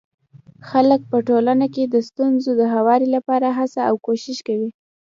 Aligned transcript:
خلک 0.69 1.01
په 1.11 1.17
ټولنه 1.27 1.65
کي 1.75 1.83
د 1.87 1.95
ستونزو 2.09 2.51
د 2.55 2.61
هواري 2.73 3.07
لپاره 3.15 3.47
هڅه 3.59 3.81
او 3.89 3.95
کوښښ 4.05 4.37
کوي. 4.47 4.69